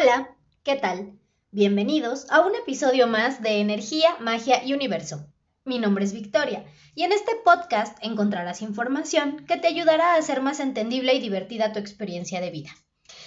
Hola, 0.00 0.34
¿qué 0.62 0.76
tal? 0.76 1.18
Bienvenidos 1.50 2.26
a 2.30 2.40
un 2.40 2.54
episodio 2.54 3.06
más 3.06 3.42
de 3.42 3.60
Energía, 3.60 4.16
Magia 4.18 4.64
y 4.64 4.72
Universo. 4.72 5.26
Mi 5.64 5.78
nombre 5.78 6.06
es 6.06 6.14
Victoria 6.14 6.64
y 6.94 7.02
en 7.02 7.12
este 7.12 7.32
podcast 7.44 7.98
encontrarás 8.00 8.62
información 8.62 9.44
que 9.44 9.58
te 9.58 9.66
ayudará 9.66 10.14
a 10.14 10.16
hacer 10.16 10.40
más 10.40 10.58
entendible 10.58 11.12
y 11.12 11.20
divertida 11.20 11.72
tu 11.72 11.80
experiencia 11.80 12.40
de 12.40 12.50
vida. 12.50 12.70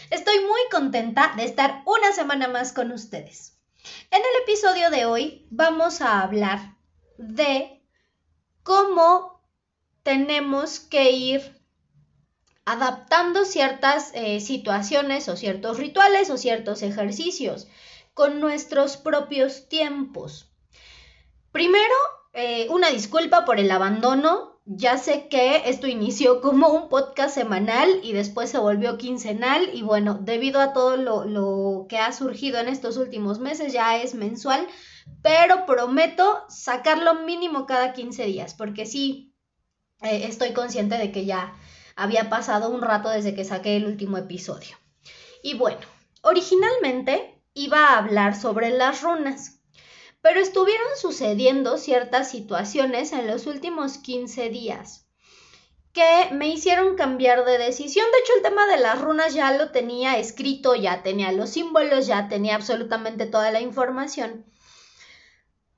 Estoy 0.09 0.39
muy 0.39 0.62
contenta 0.71 1.33
de 1.38 1.44
estar 1.44 1.84
una 1.86 2.12
semana 2.12 2.48
más 2.48 2.74
con 2.74 2.92
ustedes. 2.92 3.55
En 4.10 4.21
el 4.21 4.44
episodio 4.44 4.90
de 4.90 5.05
hoy 5.05 5.46
vamos 5.52 6.02
a 6.02 6.21
hablar 6.21 6.76
de 7.20 7.84
cómo 8.64 9.44
tenemos 10.02 10.80
que 10.80 11.12
ir 11.12 11.52
adaptando 12.66 13.45
ciertas 13.45 14.11
eh, 14.14 14.39
situaciones 14.39 15.27
o 15.30 15.36
ciertos 15.36 15.77
rituales 15.77 16.30
o 16.30 16.38
ciertos 16.38 16.82
ejercicios 16.82 17.67
con 18.13 18.39
nuestros 18.39 18.98
propios 18.98 19.67
tiempos. 19.67 20.49
Primero, 21.52 21.94
eh, 22.34 22.67
una 22.70 22.89
disculpa 22.89 23.45
por 23.45 23.59
el 23.59 23.72
abandono. 23.72 24.53
Ya 24.66 24.98
sé 24.98 25.27
que 25.27 25.63
esto 25.66 25.88
inició 25.88 26.39
como 26.39 26.70
un 26.70 26.88
podcast 26.88 27.36
semanal 27.36 27.99
y 28.02 28.13
después 28.13 28.49
se 28.49 28.59
volvió 28.59 28.98
quincenal 28.98 29.70
y 29.73 29.81
bueno, 29.81 30.20
debido 30.22 30.61
a 30.61 30.72
todo 30.72 30.95
lo, 30.95 31.86
que 31.89 31.98
ha 31.98 32.14
surgido 32.14 32.59
en 32.59 32.70
estos 32.70 32.95
últimos 32.95 33.39
meses 33.39 33.73
ya 33.73 33.98
es 33.98 34.16
mensual, 34.16 34.66
pero 35.22 35.66
prometo 35.66 36.45
sacarlo 36.48 37.25
mínimo 37.25 37.66
cada 37.66 37.91
15 37.91 38.23
días 38.23 38.53
porque 38.53 38.86
sí, 38.86 39.36
eh, 40.02 40.27
estoy 40.30 40.53
consciente 40.53 40.98
de 40.98 41.11
que 41.11 41.25
ya 41.25 41.53
había 41.95 42.29
pasado 42.29 42.70
un 42.70 42.81
rato 42.81 43.09
desde 43.09 43.35
que 43.35 43.45
saqué 43.45 43.77
el 43.77 43.85
último 43.85 44.17
episodio. 44.17 44.77
Y 45.41 45.55
bueno, 45.55 45.81
originalmente 46.21 47.41
iba 47.53 47.89
a 47.89 47.97
hablar 47.97 48.35
sobre 48.35 48.69
las 48.71 49.02
runas, 49.02 49.59
pero 50.22 50.39
estuvieron 50.39 50.88
sucediendo 51.00 51.77
ciertas 51.77 52.31
situaciones 52.31 53.11
en 53.11 53.27
los 53.27 53.45
últimos 53.45 53.97
15 53.97 54.50
días 54.50 55.03
que 55.94 56.30
me 56.31 56.47
hicieron 56.47 56.95
cambiar 56.95 57.45
de 57.45 57.59
decisión. 57.59 58.05
De 58.11 58.17
hecho, 58.19 58.33
el 58.38 58.41
tema 58.41 58.66
de 58.66 58.78
las 58.78 59.00
runas 59.00 59.33
ya 59.33 59.55
lo 59.55 59.69
tenía 59.69 60.17
escrito, 60.17 60.75
ya 60.75 61.03
tenía 61.03 61.31
los 61.31 61.52
símbolos, 61.52 62.07
ya 62.07 62.28
tenía 62.28 62.55
absolutamente 62.55 63.28
toda 63.28 63.52
la 63.52 63.61
información. 63.61 64.44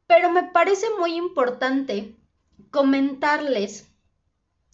Pero 0.08 0.30
me 0.30 0.44
parece 0.44 0.88
muy 0.98 1.16
importante 1.16 2.16
comentarles 2.72 3.90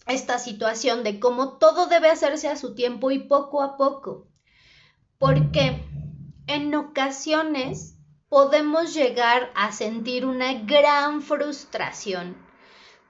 esta 0.06 0.38
situación 0.38 1.04
de 1.04 1.20
cómo 1.20 1.58
todo 1.58 1.86
debe 1.86 2.10
hacerse 2.10 2.48
a 2.48 2.56
su 2.56 2.74
tiempo 2.74 3.10
y 3.10 3.20
poco 3.20 3.62
a 3.62 3.76
poco. 3.76 4.28
Porque 5.18 5.84
en 6.46 6.74
ocasiones 6.74 7.96
podemos 8.28 8.94
llegar 8.94 9.50
a 9.54 9.72
sentir 9.72 10.26
una 10.26 10.54
gran 10.54 11.22
frustración 11.22 12.36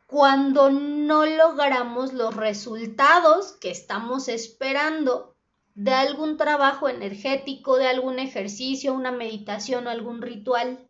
cuando 0.06 0.70
no 0.70 1.24
logramos 1.24 2.12
los 2.12 2.36
resultados 2.36 3.52
que 3.52 3.70
estamos 3.70 4.28
esperando 4.28 5.36
de 5.74 5.94
algún 5.94 6.36
trabajo 6.36 6.90
energético, 6.90 7.78
de 7.78 7.86
algún 7.86 8.18
ejercicio, 8.18 8.92
una 8.92 9.10
meditación 9.10 9.86
o 9.86 9.90
algún 9.90 10.20
ritual 10.20 10.86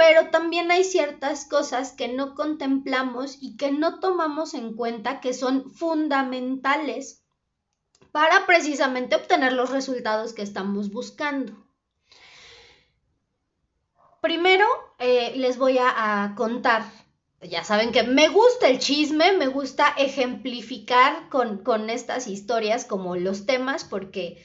pero 0.00 0.30
también 0.30 0.70
hay 0.70 0.82
ciertas 0.82 1.44
cosas 1.44 1.92
que 1.92 2.08
no 2.08 2.34
contemplamos 2.34 3.36
y 3.42 3.58
que 3.58 3.70
no 3.70 4.00
tomamos 4.00 4.54
en 4.54 4.74
cuenta 4.74 5.20
que 5.20 5.34
son 5.34 5.70
fundamentales 5.70 7.22
para 8.10 8.46
precisamente 8.46 9.16
obtener 9.16 9.52
los 9.52 9.68
resultados 9.68 10.32
que 10.32 10.40
estamos 10.40 10.90
buscando. 10.90 11.52
Primero, 14.22 14.64
eh, 14.98 15.34
les 15.36 15.58
voy 15.58 15.76
a, 15.78 16.32
contar, 16.34 16.82
ya 17.42 17.62
saben 17.62 17.92
que 17.92 18.02
me 18.02 18.28
gusta 18.28 18.68
el 18.68 18.78
chisme, 18.78 19.32
me 19.32 19.48
gusta 19.48 19.88
ejemplificar 19.98 21.28
con, 21.28 21.58
con 21.58 21.90
estas 21.90 22.26
historias 22.26 22.86
como 22.86 23.16
los 23.16 23.44
temas, 23.44 23.84
porque 23.84 24.42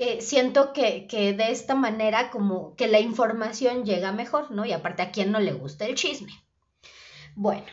eh, 0.00 0.20
siento 0.20 0.72
que, 0.72 1.08
de 1.10 1.50
esta 1.50 1.74
manera 1.74 2.30
como 2.30 2.76
que 2.76 2.86
la 2.86 3.00
información 3.00 3.84
llega 3.84 4.12
mejor, 4.12 4.52
¿no? 4.52 4.64
Y 4.64 4.70
aparte 4.72 5.02
a 5.02 5.10
quien 5.10 5.32
no 5.32 5.40
le 5.40 5.52
gusta 5.52 5.86
el 5.86 5.96
chisme. 5.96 6.32
Bueno, 7.34 7.66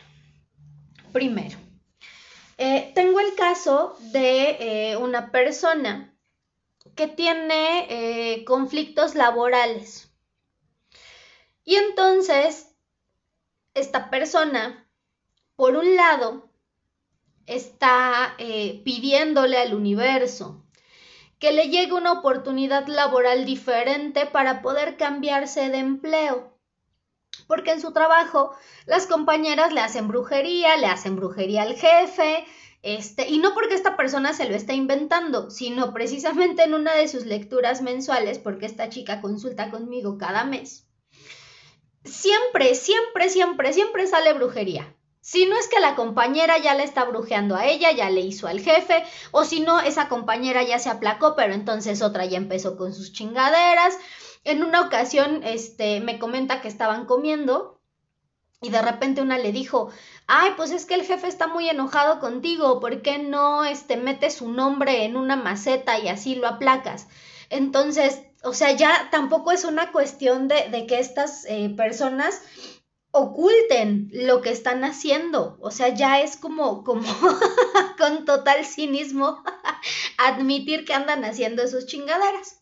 primero, 1.12 1.56
eh, 2.58 2.90
tengo 2.96 3.20
el 3.20 3.36
caso 3.36 3.96
de 4.12 4.90
eh, 4.90 4.96
una 4.96 5.30
persona 5.30 6.12
que 6.96 7.06
tiene 7.06 8.42
conflictos 8.44 9.14
laborales. 9.14 10.10
Y 11.64 11.76
entonces, 11.76 12.74
esta 13.74 14.10
persona, 14.10 14.88
por 15.54 15.76
un 15.76 15.94
lado, 15.94 16.48
está 17.46 18.36
pidiéndole 18.38 19.58
al 19.58 19.74
universo, 19.74 20.65
que 21.38 21.52
le 21.52 21.68
llegue 21.68 21.92
una 21.92 22.12
oportunidad 22.12 22.86
laboral 22.86 23.44
diferente 23.44 24.26
para 24.26 24.62
poder 24.62 24.96
cambiarse 24.96 25.68
de 25.68 25.78
empleo. 25.78 26.52
Porque 27.46 27.72
en 27.72 27.80
su 27.80 27.92
trabajo 27.92 28.54
las 28.86 29.06
compañeras 29.06 29.72
le 29.72 29.80
hacen 29.80 30.08
brujería, 30.08 30.76
le 30.76 30.86
hacen 30.86 31.16
brujería 31.16 31.62
al 31.62 31.74
jefe, 31.74 32.46
este, 32.82 33.28
y 33.28 33.38
no 33.38 33.52
porque 33.52 33.74
esta 33.74 33.96
persona 33.96 34.32
se 34.32 34.48
lo 34.48 34.54
está 34.54 34.72
inventando, 34.72 35.50
sino 35.50 35.92
precisamente 35.92 36.62
en 36.62 36.72
una 36.72 36.94
de 36.94 37.08
sus 37.08 37.26
lecturas 37.26 37.82
mensuales, 37.82 38.38
porque 38.38 38.66
esta 38.66 38.88
chica 38.88 39.20
consulta 39.20 39.70
conmigo 39.70 40.18
cada 40.18 40.44
mes. 40.44 40.86
Siempre, 42.04 42.74
siempre, 42.74 43.28
siempre, 43.28 43.72
siempre 43.72 44.06
sale 44.06 44.32
brujería. 44.32 44.95
Si 45.26 45.44
no 45.44 45.56
es 45.58 45.66
que 45.66 45.80
la 45.80 45.96
compañera 45.96 46.56
ya 46.58 46.74
le 46.74 46.84
está 46.84 47.02
brujeando 47.02 47.56
a 47.56 47.66
ella, 47.66 47.90
ya 47.90 48.10
le 48.10 48.20
hizo 48.20 48.46
al 48.46 48.60
jefe, 48.60 49.02
o 49.32 49.42
si 49.42 49.58
no, 49.58 49.80
esa 49.80 50.08
compañera 50.08 50.62
ya 50.62 50.78
se 50.78 50.88
aplacó, 50.88 51.34
pero 51.34 51.52
entonces 51.52 52.00
otra 52.00 52.26
ya 52.26 52.36
empezó 52.36 52.76
con 52.76 52.94
sus 52.94 53.12
chingaderas. 53.12 53.98
En 54.44 54.62
una 54.62 54.82
ocasión, 54.82 55.42
este, 55.42 55.98
me 55.98 56.20
comenta 56.20 56.60
que 56.60 56.68
estaban 56.68 57.06
comiendo 57.06 57.80
y 58.62 58.70
de 58.70 58.80
repente 58.80 59.20
una 59.20 59.36
le 59.36 59.50
dijo, 59.50 59.90
ay, 60.28 60.52
pues 60.56 60.70
es 60.70 60.86
que 60.86 60.94
el 60.94 61.02
jefe 61.02 61.26
está 61.26 61.48
muy 61.48 61.68
enojado 61.68 62.20
contigo, 62.20 62.78
¿por 62.78 63.02
qué 63.02 63.18
no, 63.18 63.64
este, 63.64 63.96
metes 63.96 64.34
su 64.34 64.52
nombre 64.52 65.04
en 65.04 65.16
una 65.16 65.34
maceta 65.34 65.98
y 65.98 66.06
así 66.06 66.36
lo 66.36 66.46
aplacas? 66.46 67.08
Entonces, 67.50 68.22
o 68.44 68.52
sea, 68.52 68.70
ya 68.70 69.08
tampoco 69.10 69.50
es 69.50 69.64
una 69.64 69.90
cuestión 69.90 70.46
de, 70.46 70.68
de 70.70 70.86
que 70.86 71.00
estas 71.00 71.44
eh, 71.46 71.74
personas 71.76 72.42
oculten 73.16 74.10
lo 74.12 74.42
que 74.42 74.50
están 74.50 74.84
haciendo. 74.84 75.56
O 75.60 75.70
sea, 75.70 75.88
ya 75.88 76.20
es 76.20 76.36
como, 76.36 76.84
como 76.84 77.02
con 77.98 78.24
total 78.24 78.64
cinismo 78.64 79.42
admitir 80.18 80.84
que 80.84 80.94
andan 80.94 81.24
haciendo 81.24 81.66
sus 81.68 81.86
chingaderas. 81.86 82.60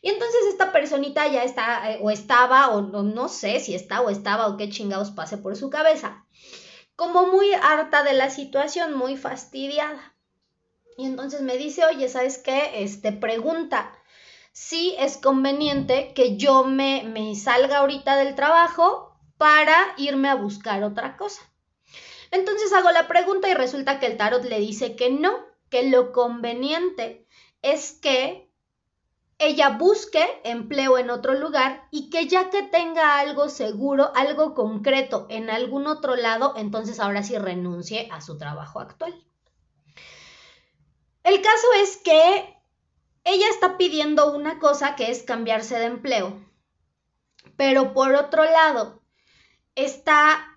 Y 0.00 0.10
entonces 0.10 0.40
esta 0.48 0.72
personita 0.72 1.28
ya 1.28 1.44
está, 1.44 1.92
eh, 1.92 1.98
o 2.02 2.10
estaba, 2.10 2.70
o 2.70 2.82
no, 2.82 3.28
sé 3.28 3.60
si 3.60 3.74
está 3.74 4.00
o 4.00 4.10
estaba, 4.10 4.48
o 4.48 4.56
qué 4.56 4.68
chingados 4.68 5.12
pase 5.12 5.38
por 5.38 5.56
su 5.56 5.70
cabeza. 5.70 6.26
Como 6.96 7.26
muy 7.28 7.52
harta 7.54 8.02
de 8.02 8.12
la 8.12 8.28
situación, 8.28 8.94
muy 8.94 9.16
fastidiada. 9.16 10.14
Y 10.98 11.06
entonces 11.06 11.42
me 11.42 11.56
dice, 11.56 11.84
oye, 11.86 12.08
¿sabes 12.08 12.38
qué? 12.38 12.82
Este, 12.82 13.12
pregunta 13.12 13.92
si 14.52 14.94
es 14.98 15.16
conveniente 15.16 16.12
que 16.14 16.36
yo 16.36 16.64
me, 16.64 17.04
me 17.04 17.34
salga 17.36 17.78
ahorita 17.78 18.16
del 18.16 18.34
trabajo 18.34 19.11
para 19.42 19.92
irme 19.96 20.28
a 20.28 20.36
buscar 20.36 20.84
otra 20.84 21.16
cosa. 21.16 21.42
Entonces 22.30 22.72
hago 22.72 22.92
la 22.92 23.08
pregunta 23.08 23.48
y 23.48 23.54
resulta 23.54 23.98
que 23.98 24.06
el 24.06 24.16
tarot 24.16 24.44
le 24.44 24.60
dice 24.60 24.94
que 24.94 25.10
no, 25.10 25.32
que 25.68 25.90
lo 25.90 26.12
conveniente 26.12 27.26
es 27.60 27.90
que 27.90 28.48
ella 29.38 29.70
busque 29.70 30.40
empleo 30.44 30.96
en 30.96 31.10
otro 31.10 31.34
lugar 31.34 31.88
y 31.90 32.08
que 32.08 32.28
ya 32.28 32.50
que 32.50 32.62
tenga 32.62 33.18
algo 33.18 33.48
seguro, 33.48 34.12
algo 34.14 34.54
concreto 34.54 35.26
en 35.28 35.50
algún 35.50 35.88
otro 35.88 36.14
lado, 36.14 36.54
entonces 36.56 37.00
ahora 37.00 37.24
sí 37.24 37.36
renuncie 37.36 38.08
a 38.12 38.20
su 38.20 38.38
trabajo 38.38 38.78
actual. 38.78 39.26
El 41.24 41.42
caso 41.42 41.66
es 41.78 41.96
que 41.96 42.56
ella 43.24 43.48
está 43.50 43.76
pidiendo 43.76 44.36
una 44.36 44.60
cosa 44.60 44.94
que 44.94 45.10
es 45.10 45.24
cambiarse 45.24 45.80
de 45.80 45.86
empleo, 45.86 46.40
pero 47.56 47.92
por 47.92 48.14
otro 48.14 48.44
lado, 48.44 49.01
está 49.74 50.52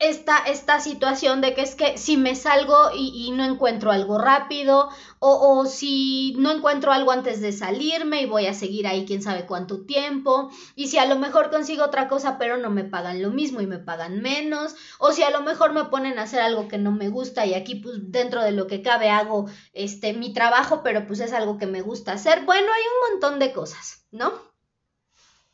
esta, 0.00 0.38
esta 0.38 0.80
situación 0.80 1.42
de 1.42 1.52
que 1.52 1.60
es 1.60 1.74
que 1.74 1.98
si 1.98 2.16
me 2.16 2.34
salgo 2.34 2.90
y, 2.94 3.30
no 3.32 3.44
encuentro 3.44 3.92
algo 3.92 4.16
rápido 4.16 4.88
o, 5.18 5.58
o, 5.58 5.66
si 5.66 6.34
no 6.38 6.50
encuentro 6.50 6.90
algo 6.90 7.10
antes 7.10 7.42
de 7.42 7.52
salirme 7.52 8.22
y 8.22 8.26
voy 8.26 8.46
a 8.46 8.54
seguir 8.54 8.86
ahí 8.86 9.04
quién 9.04 9.22
sabe 9.22 9.44
cuánto 9.44 9.84
tiempo 9.84 10.50
y 10.74 10.88
si 10.88 10.96
a 10.96 11.04
lo 11.04 11.16
mejor 11.16 11.50
consigo 11.50 11.84
otra 11.84 12.08
cosa 12.08 12.38
pero 12.38 12.56
no 12.56 12.70
me 12.70 12.84
pagan 12.84 13.20
lo 13.20 13.30
mismo 13.30 13.60
y 13.60 13.66
me 13.66 13.78
pagan 13.78 14.22
menos 14.22 14.74
o 14.98 15.12
si 15.12 15.22
a 15.22 15.30
lo 15.30 15.42
mejor 15.42 15.74
me 15.74 15.84
ponen 15.84 16.18
a 16.18 16.22
hacer 16.22 16.40
algo 16.40 16.66
que 16.66 16.78
no 16.78 16.92
me 16.92 17.10
gusta 17.10 17.44
y 17.44 17.52
aquí 17.52 17.74
pues 17.74 18.10
dentro 18.10 18.42
de 18.42 18.52
lo 18.52 18.66
que 18.66 18.80
cabe 18.80 19.10
hago 19.10 19.50
este 19.74 20.14
mi 20.14 20.32
trabajo 20.32 20.82
pero 20.82 21.06
pues 21.06 21.20
es 21.20 21.34
algo 21.34 21.58
que 21.58 21.66
me 21.66 21.82
gusta 21.82 22.12
hacer 22.12 22.46
bueno 22.46 22.68
hay 22.72 22.82
un 22.82 23.12
montón 23.12 23.38
de 23.38 23.52
cosas 23.52 24.06
¿no? 24.10 24.32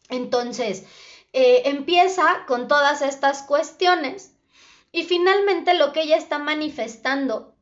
Entonces 0.08 0.84
eh, 1.38 1.68
empieza 1.68 2.46
con 2.46 2.66
todas 2.66 3.02
estas 3.02 3.42
cuestiones 3.42 4.34
y 4.90 5.02
finalmente 5.02 5.74
lo 5.74 5.92
que 5.92 6.00
ella 6.00 6.16
está 6.16 6.38
manifestando 6.38 7.54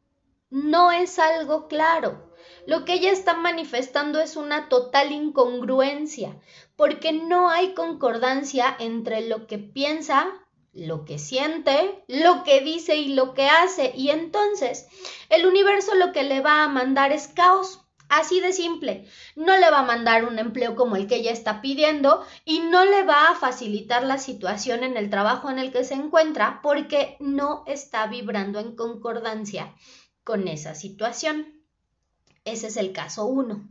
no 0.49 0.93
es 0.93 1.19
algo 1.19 1.67
claro. 1.67 2.31
Lo 2.69 2.85
que 2.85 2.93
ella 2.93 3.11
está 3.11 3.35
manifestando 3.35 4.21
es 4.21 4.37
una 4.37 4.69
total 4.69 5.11
incongruencia, 5.11 6.41
porque 6.77 7.13
no 7.13 7.51
hay 7.51 7.75
concordancia 7.75 8.77
entre 8.79 9.27
lo 9.27 9.49
que 9.49 9.59
piensa, 9.59 10.29
lo 10.73 11.05
que 11.05 11.19
siente, 11.19 12.05
lo 12.07 12.45
que 12.45 12.61
dice 12.61 12.95
y 12.95 13.15
lo 13.15 13.35
que 13.35 13.49
hace. 13.49 13.93
Y 13.97 14.11
entonces 14.11 14.87
el 15.31 15.47
universo 15.47 15.97
lo 15.97 16.13
que 16.13 16.23
le 16.23 16.41
va 16.41 16.63
a 16.63 16.69
mandar 16.69 17.11
es 17.11 17.27
caos. 17.27 17.84
Así 18.09 18.41
de 18.41 18.53
simple. 18.53 19.09
No 19.35 19.57
le 19.57 19.71
va 19.71 19.81
a 19.81 19.85
mandar 19.85 20.25
un 20.25 20.39
empleo 20.39 20.77
como 20.77 20.97
el 20.97 21.07
que 21.07 21.17
ella 21.17 21.33
está 21.33 21.61
pidiendo 21.61 22.25
y 22.45 22.61
no 22.61 22.85
le 22.85 23.03
va 23.03 23.31
a 23.31 23.35
facilitar 23.35 24.05
la 24.05 24.19
situación 24.19 24.85
en 24.85 24.97
el 24.97 25.11
trabajo 25.11 25.51
en 25.51 25.59
el 25.59 25.73
que 25.73 25.85
se 25.85 25.95
encuentra 25.95 26.61
porque 26.63 27.17
no 27.21 27.65
está 27.67 28.07
vibrando 28.07 28.61
en 28.61 28.77
concordancia 28.77 29.75
con 30.23 30.49
esa 30.49 30.75
situación. 30.75 31.63
Ese 32.45 32.67
es 32.69 32.77
el 32.77 32.93
caso 32.93 33.27
uno. 33.27 33.69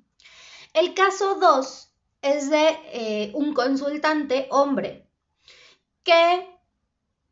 El 0.73 0.93
caso 0.93 1.35
dos 1.35 1.89
es 2.21 2.49
de 2.49 2.69
eh, 2.91 3.31
un 3.35 3.53
consultante 3.53 4.47
hombre 4.49 5.07
que 6.03 6.47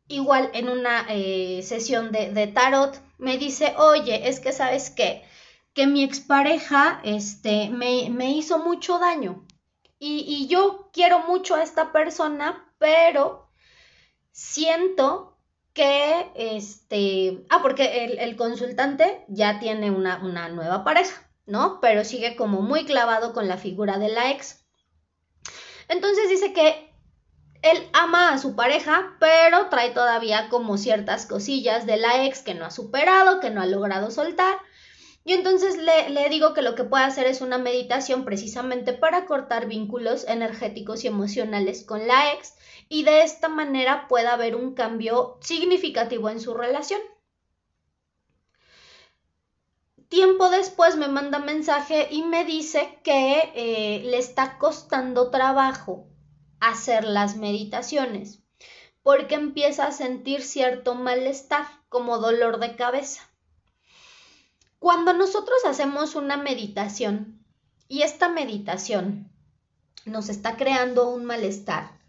igual 0.06 0.50
en 0.54 0.68
una 0.68 1.06
eh, 1.08 1.62
sesión 1.62 2.12
de, 2.12 2.32
de 2.32 2.46
tarot 2.46 3.00
me 3.18 3.38
dice, 3.38 3.74
oye, 3.76 4.28
es 4.28 4.40
que 4.40 4.52
sabes 4.52 4.90
qué, 4.90 5.24
que 5.74 5.86
mi 5.86 6.02
expareja 6.04 7.00
este, 7.04 7.70
me, 7.70 8.10
me 8.10 8.30
hizo 8.30 8.58
mucho 8.58 8.98
daño. 8.98 9.46
Y, 9.98 10.24
y, 10.26 10.48
yo 10.48 10.90
quiero 10.92 11.20
mucho 11.20 11.54
a 11.54 11.62
esta 11.62 11.92
persona, 11.92 12.74
pero 12.78 13.48
siento 14.32 15.38
que, 15.72 16.32
este, 16.34 17.46
ah, 17.48 17.60
porque 17.62 18.04
el, 18.04 18.18
el 18.18 18.36
consultante 18.36 19.24
ya 19.28 19.60
tiene 19.60 19.90
una, 19.90 20.18
una, 20.22 20.48
nueva 20.48 20.82
pareja, 20.84 21.30
¿no? 21.46 21.80
Pero 21.80 22.04
sigue 22.04 22.36
como 22.36 22.62
muy 22.62 22.84
clavado 22.84 23.32
con 23.32 23.46
la 23.48 23.58
figura 23.58 23.98
de 23.98 24.08
la 24.08 24.32
ex. 24.32 24.66
Entonces 25.88 26.28
dice 26.28 26.52
que 26.52 26.92
él 27.62 27.88
ama 27.92 28.32
a 28.32 28.38
su 28.38 28.56
pareja, 28.56 29.16
pero 29.20 29.68
trae 29.68 29.90
todavía 29.90 30.48
como 30.48 30.78
ciertas 30.78 31.26
cosillas 31.26 31.86
de 31.86 31.96
la 31.96 32.24
ex 32.24 32.42
que 32.42 32.54
no 32.54 32.64
ha 32.64 32.70
superado, 32.70 33.40
que 33.40 33.50
no 33.50 33.62
ha 33.62 33.66
logrado 33.66 34.10
soltar. 34.10 34.58
Y 35.24 35.34
entonces 35.34 35.76
le, 35.76 36.28
digo 36.28 36.52
que 36.52 36.62
lo 36.62 36.74
que 36.74 36.84
puede 36.84 37.04
hacer 37.04 37.26
es 37.26 37.40
una 37.40 37.58
meditación 37.58 38.24
precisamente 38.24 38.92
para 38.92 39.24
cortar 39.26 39.66
vínculos 39.66 40.26
energéticos 40.26 41.04
y 41.04 41.06
emocionales 41.06 41.84
con 41.84 42.08
la 42.08 42.32
ex 42.32 42.54
y 42.88 43.04
de 43.04 43.22
esta 43.22 43.48
manera 43.48 44.08
pueda 44.08 44.32
haber 44.32 44.56
un 44.56 44.74
cambio 44.74 45.38
significativo 45.40 46.28
en 46.28 46.40
su 46.40 46.54
relación. 46.54 47.00
Tiempo 50.08 50.50
después 50.50 50.96
me 50.96 51.08
manda 51.08 51.38
mensaje 51.38 52.08
y 52.10 52.22
me 52.22 52.44
dice 52.44 52.98
que 53.02 53.52
eh, 53.54 54.02
le 54.04 54.18
está 54.18 54.58
costando 54.58 55.30
trabajo 55.30 56.08
hacer 56.60 57.04
las 57.04 57.36
meditaciones 57.36 58.42
porque 59.02 59.36
empieza 59.36 59.86
a 59.86 59.92
sentir 59.92 60.42
cierto 60.42 60.94
malestar 60.94 61.66
como 61.88 62.18
dolor 62.18 62.58
de 62.58 62.76
cabeza. 62.76 63.31
Cuando 64.82 65.12
nosotros 65.12 65.64
hacemos 65.64 66.16
una 66.16 66.36
meditación 66.36 67.40
y 67.86 68.02
esta 68.02 68.28
meditación 68.28 69.30
nos 70.06 70.28
está 70.28 70.56
creando 70.56 71.08
un 71.08 71.24
malestar, 71.24 72.00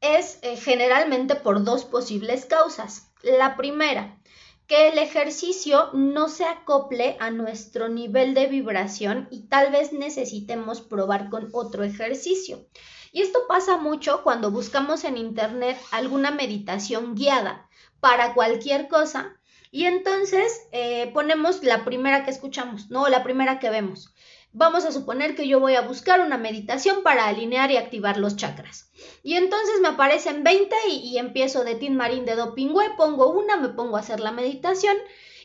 es 0.00 0.40
eh, 0.42 0.56
generalmente 0.56 1.36
por 1.36 1.62
dos 1.62 1.84
posibles 1.84 2.46
causas. 2.46 3.12
La 3.22 3.56
primera, 3.56 4.18
que 4.66 4.88
el 4.88 4.98
ejercicio 4.98 5.90
no 5.92 6.28
se 6.28 6.46
acople 6.46 7.16
a 7.20 7.30
nuestro 7.30 7.88
nivel 7.88 8.34
de 8.34 8.48
vibración 8.48 9.28
y 9.30 9.42
tal 9.42 9.70
vez 9.70 9.92
necesitemos 9.92 10.80
probar 10.80 11.30
con 11.30 11.48
otro 11.52 11.84
ejercicio. 11.84 12.66
Y 13.12 13.22
esto 13.22 13.38
pasa 13.46 13.76
mucho 13.76 14.24
cuando 14.24 14.50
buscamos 14.50 15.04
en 15.04 15.16
Internet 15.16 15.78
alguna 15.92 16.32
meditación 16.32 17.14
guiada 17.14 17.68
para 18.00 18.34
cualquier 18.34 18.88
cosa 18.88 19.39
y 19.70 19.84
entonces 19.84 20.66
eh, 20.72 21.10
ponemos 21.12 21.62
la 21.62 21.84
primera 21.84 22.24
que 22.24 22.30
escuchamos, 22.30 22.90
no 22.90 23.08
la 23.08 23.22
primera 23.22 23.58
que 23.58 23.70
vemos. 23.70 24.12
Vamos 24.52 24.84
a 24.84 24.90
suponer 24.90 25.36
que 25.36 25.46
yo 25.46 25.60
voy 25.60 25.76
a 25.76 25.82
buscar 25.82 26.20
una 26.20 26.36
meditación 26.36 27.04
para 27.04 27.28
alinear 27.28 27.70
y 27.70 27.76
activar 27.76 28.16
los 28.16 28.34
chakras. 28.34 28.90
Y 29.22 29.34
entonces 29.34 29.80
me 29.80 29.88
aparecen 29.88 30.42
20 30.42 30.74
y, 30.88 31.18
empiezo 31.18 31.62
de 31.62 31.76
Tin 31.76 31.96
Marín 31.96 32.24
de 32.24 32.34
Dopingüe, 32.34 32.96
pongo 32.96 33.28
una, 33.28 33.56
me 33.56 33.68
pongo 33.68 33.96
a 33.96 34.00
hacer 34.00 34.18
la 34.18 34.32
meditación 34.32 34.96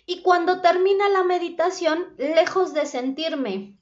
y 0.07 0.21
cuando 0.21 0.61
termina 0.61 1.07
la 1.09 1.23
meditación, 1.23 2.15
lejos 2.17 2.73
de 2.73 2.87
sentirme 2.87 3.77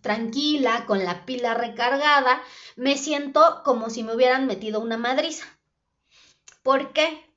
tranquila, 0.00 0.86
con 0.86 1.04
la 1.04 1.26
pila 1.26 1.52
recargada, 1.52 2.42
me 2.76 2.96
siento 2.96 3.62
como 3.64 3.90
si 3.90 4.02
me 4.02 4.14
hubieran 4.14 4.46
metido 4.46 4.80
una 4.80 4.96
madriza. 4.96 5.44
¿Por 6.62 6.92
qué? 6.92 7.27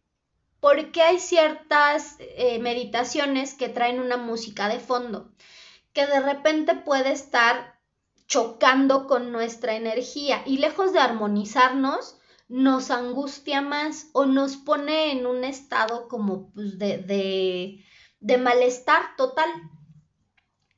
Porque 0.61 1.01
hay 1.01 1.19
ciertas 1.19 2.15
eh, 2.19 2.59
meditaciones 2.59 3.55
que 3.55 3.67
traen 3.67 3.99
una 3.99 4.15
música 4.15 4.69
de 4.69 4.79
fondo 4.79 5.33
que 5.91 6.07
de 6.07 6.21
repente 6.21 6.75
puede 6.75 7.11
estar 7.11 7.79
chocando 8.27 9.07
con 9.07 9.33
nuestra 9.33 9.75
energía 9.75 10.41
y 10.45 10.59
lejos 10.59 10.93
de 10.93 10.99
armonizarnos, 10.99 12.17
nos 12.47 12.91
angustia 12.91 13.61
más 13.61 14.07
o 14.13 14.25
nos 14.25 14.55
pone 14.55 15.11
en 15.11 15.25
un 15.25 15.43
estado 15.43 16.07
como 16.07 16.51
pues, 16.53 16.77
de, 16.77 16.99
de, 16.99 17.83
de 18.19 18.37
malestar 18.37 19.15
total. 19.17 19.49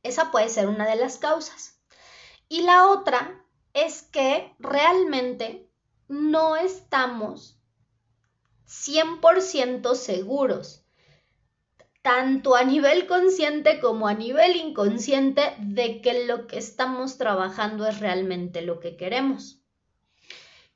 Esa 0.02 0.32
puede 0.32 0.50
ser 0.50 0.68
una 0.68 0.88
de 0.88 0.96
las 0.96 1.18
causas. 1.18 1.80
Y 2.50 2.62
la 2.62 2.88
otra 2.88 3.46
es 3.74 4.02
que 4.02 4.56
realmente 4.60 5.70
no 6.08 6.56
estamos 6.56 7.60
100% 8.74 9.96
seguros, 9.96 10.84
tanto 12.02 12.56
a 12.56 12.64
nivel 12.64 13.08
consciente 13.08 13.80
como 13.80 14.08
a 14.08 14.14
nivel 14.14 14.56
inconsciente, 14.56 15.56
de 15.60 16.02
que 16.02 16.26
lo 16.26 16.48
que 16.48 16.58
estamos 16.58 17.18
trabajando 17.18 17.88
es 17.88 18.00
realmente 18.00 18.62
lo 18.62 18.80
que 18.80 18.98
queremos. 18.98 19.60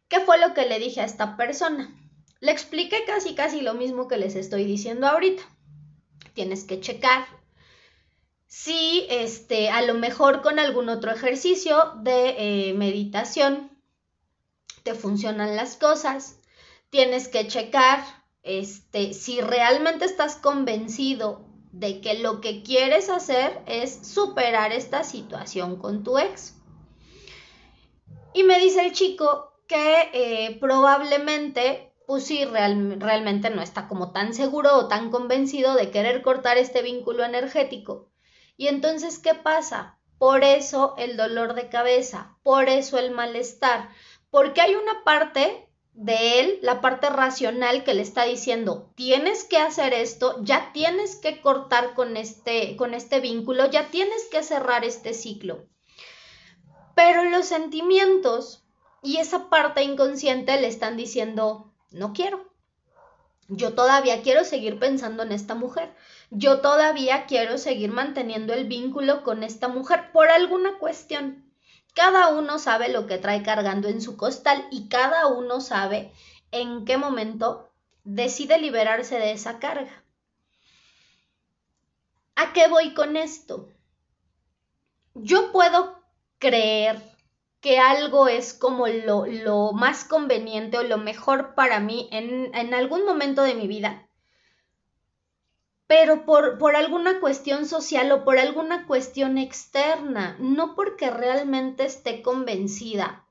¿Qué 0.07 0.21
fue 0.21 0.39
lo 0.39 0.53
que 0.53 0.65
le 0.65 0.79
dije 0.79 1.01
a 1.01 1.05
esta 1.05 1.35
persona? 1.35 1.93
Le 2.39 2.51
expliqué 2.51 3.03
casi 3.05 3.35
casi 3.35 3.61
lo 3.61 3.73
mismo 3.73 4.07
que 4.07 4.17
les 4.17 4.35
estoy 4.35 4.63
diciendo 4.63 5.07
ahorita. 5.07 5.43
Tienes 6.33 6.63
que 6.63 6.79
checar 6.79 7.25
si 8.45 9.05
este, 9.09 9.69
a 9.69 9.81
lo 9.81 9.95
mejor 9.95 10.41
con 10.41 10.59
algún 10.59 10.87
otro 10.87 11.11
ejercicio 11.11 11.93
de 12.03 12.69
eh, 12.69 12.73
meditación 12.73 13.71
te 14.83 14.93
funcionan 14.93 15.57
las 15.57 15.75
cosas, 15.75 16.39
tienes 16.89 17.27
que 17.27 17.47
checar 17.47 18.03
este, 18.43 19.13
si 19.13 19.41
realmente 19.41 20.05
estás 20.05 20.35
convencido 20.35 21.45
de 21.71 22.01
que 22.01 22.15
lo 22.15 22.41
que 22.41 22.63
quieres 22.63 23.09
hacer 23.09 23.61
es 23.65 24.07
superar 24.07 24.71
esta 24.71 25.03
situación 25.03 25.77
con 25.77 26.03
tu 26.03 26.17
ex. 26.17 26.55
Y 28.33 28.43
me 28.43 28.59
dice 28.59 28.81
el 28.85 28.93
chico 28.93 29.53
que 29.67 30.09
eh, 30.13 30.57
probablemente, 30.59 31.93
pues 32.05 32.25
sí, 32.25 32.45
realmente 32.45 33.49
no 33.49 33.61
está 33.61 33.87
como 33.87 34.11
tan 34.11 34.33
seguro 34.33 34.75
o 34.75 34.87
tan 34.87 35.11
convencido 35.11 35.75
de 35.75 35.91
querer 35.91 36.21
cortar 36.21 36.57
este 36.57 36.81
vínculo 36.81 37.23
energético. 37.25 38.09
Y 38.55 38.67
entonces, 38.67 39.19
¿qué 39.19 39.35
pasa? 39.35 39.99
Por 40.17 40.43
eso 40.43 40.95
el 40.97 41.17
dolor 41.17 41.53
de 41.53 41.69
cabeza, 41.69 42.37
por 42.43 42.69
eso 42.69 42.97
el 42.97 43.11
malestar, 43.11 43.89
porque 44.31 44.61
hay 44.61 44.73
una 44.73 45.03
parte 45.03 45.66
de 45.97 46.39
él 46.39 46.59
la 46.61 46.79
parte 46.79 47.09
racional 47.09 47.83
que 47.83 47.95
le 47.95 48.03
está 48.03 48.23
diciendo, 48.23 48.91
tienes 48.93 49.43
que 49.43 49.57
hacer 49.57 49.93
esto, 49.93 50.37
ya 50.43 50.71
tienes 50.71 51.15
que 51.15 51.41
cortar 51.41 51.95
con 51.95 52.17
este, 52.17 52.77
con 52.77 52.93
este 52.93 53.19
vínculo, 53.19 53.65
ya 53.71 53.89
tienes 53.89 54.25
que 54.29 54.43
cerrar 54.43 54.85
este 54.85 55.15
ciclo. 55.15 55.65
Pero 56.95 57.23
los 57.25 57.47
sentimientos 57.47 58.63
y 59.01 59.17
esa 59.17 59.49
parte 59.49 59.81
inconsciente 59.81 60.61
le 60.61 60.67
están 60.67 60.97
diciendo, 60.97 61.73
no 61.89 62.13
quiero. 62.13 62.47
Yo 63.47 63.73
todavía 63.73 64.21
quiero 64.21 64.43
seguir 64.43 64.77
pensando 64.77 65.23
en 65.23 65.31
esta 65.31 65.55
mujer. 65.55 65.95
Yo 66.29 66.61
todavía 66.61 67.25
quiero 67.25 67.57
seguir 67.57 67.91
manteniendo 67.91 68.53
el 68.53 68.67
vínculo 68.67 69.23
con 69.23 69.41
esta 69.41 69.67
mujer 69.67 70.11
por 70.11 70.29
alguna 70.29 70.77
cuestión. 70.77 71.46
Cada 71.97 72.27
uno 72.27 72.59
sabe 72.59 72.89
lo 72.89 73.07
que 73.07 73.17
trae 73.17 73.41
cargando 73.41 73.87
en 73.87 74.03
su 74.03 74.17
costal 74.17 74.67
y 74.69 74.87
cada 74.87 75.25
uno 75.25 75.61
sabe 75.61 76.13
en 76.51 76.85
qué 76.85 76.95
momento 76.95 77.71
decide 78.03 78.59
liberarse 78.59 79.17
de 79.17 79.31
esa 79.31 79.57
carga. 79.57 80.03
¿A 82.35 82.53
qué 82.53 82.67
voy 82.67 82.93
con 82.93 83.17
esto? 83.17 83.73
Yo 85.15 85.51
puedo 85.51 85.99
creer 86.37 87.01
que 87.61 87.79
algo 87.79 88.27
es 88.27 88.53
como 88.53 88.85
lo, 88.87 89.25
lo, 89.25 89.71
más 89.71 90.03
conveniente 90.03 90.77
o 90.77 90.83
lo 90.83 90.99
mejor 90.99 91.55
para 91.55 91.79
mí 91.79 92.09
en, 92.11 92.53
en 92.53 92.75
algún 92.75 93.05
momento 93.05 93.41
de 93.41 93.55
mi 93.55 93.67
vida, 93.67 94.06
pero 95.87 96.25
por, 96.25 96.57
por, 96.57 96.75
alguna 96.75 97.19
cuestión 97.19 97.65
social 97.65 98.11
o 98.11 98.23
por 98.23 98.37
alguna 98.37 98.85
cuestión 98.85 99.37
externa, 99.37 100.35
no 100.39 100.75
porque 100.75 101.09
realmente 101.09 101.85
esté 101.85 102.21
convencida 102.21 103.26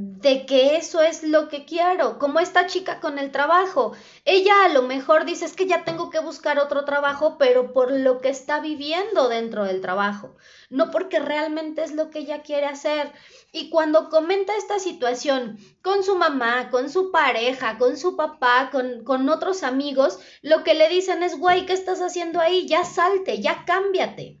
de 0.00 0.46
que 0.46 0.76
eso 0.76 1.00
es 1.00 1.24
lo 1.24 1.48
que 1.48 1.64
quiero, 1.64 2.20
como 2.20 2.38
esta 2.38 2.68
chica 2.68 3.00
con 3.00 3.18
el 3.18 3.32
trabajo. 3.32 3.94
Ella 4.24 4.64
a 4.64 4.68
lo 4.68 4.82
mejor 4.82 5.24
dice 5.24 5.44
es 5.44 5.54
que 5.54 5.66
ya 5.66 5.82
tengo 5.82 6.08
que 6.08 6.20
buscar 6.20 6.60
otro 6.60 6.84
trabajo, 6.84 7.36
pero 7.36 7.72
por 7.72 7.90
lo 7.90 8.20
que 8.20 8.28
está 8.28 8.60
viviendo 8.60 9.28
dentro 9.28 9.64
del 9.64 9.80
trabajo, 9.80 10.36
no 10.70 10.92
porque 10.92 11.18
realmente 11.18 11.82
es 11.82 11.90
lo 11.90 12.10
que 12.10 12.20
ella 12.20 12.42
quiere 12.42 12.66
hacer. 12.66 13.10
Y 13.50 13.70
cuando 13.70 14.08
comenta 14.08 14.56
esta 14.56 14.78
situación 14.78 15.58
con 15.82 16.04
su 16.04 16.14
mamá, 16.14 16.70
con 16.70 16.90
su 16.90 17.10
pareja, 17.10 17.76
con 17.76 17.96
su 17.96 18.14
papá, 18.14 18.68
con, 18.70 19.02
con 19.02 19.28
otros 19.28 19.64
amigos, 19.64 20.20
lo 20.42 20.62
que 20.62 20.74
le 20.74 20.88
dicen 20.88 21.24
es, 21.24 21.36
güey, 21.36 21.66
¿qué 21.66 21.72
estás 21.72 22.00
haciendo 22.00 22.38
ahí? 22.38 22.68
Ya 22.68 22.84
salte, 22.84 23.40
ya 23.40 23.64
cámbiate. 23.64 24.38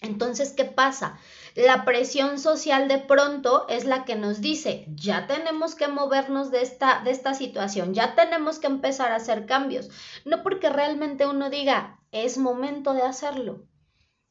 Entonces, 0.00 0.54
¿qué 0.56 0.64
pasa? 0.64 1.18
La 1.54 1.84
presión 1.84 2.38
social 2.38 2.88
de 2.88 2.98
pronto 2.98 3.66
es 3.68 3.84
la 3.84 4.04
que 4.04 4.16
nos 4.16 4.40
dice, 4.40 4.86
ya 4.94 5.26
tenemos 5.26 5.74
que 5.74 5.88
movernos 5.88 6.50
de 6.50 6.62
esta, 6.62 7.00
de 7.04 7.10
esta 7.10 7.34
situación, 7.34 7.94
ya 7.94 8.14
tenemos 8.14 8.58
que 8.58 8.66
empezar 8.66 9.12
a 9.12 9.16
hacer 9.16 9.46
cambios, 9.46 9.88
no 10.24 10.42
porque 10.42 10.68
realmente 10.68 11.26
uno 11.26 11.50
diga, 11.50 12.00
es 12.12 12.38
momento 12.38 12.94
de 12.94 13.02
hacerlo. 13.02 13.64